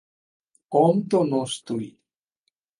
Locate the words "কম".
0.71-0.95